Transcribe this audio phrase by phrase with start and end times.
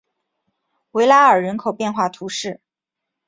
[0.93, 2.59] 维拉尔人口变化图示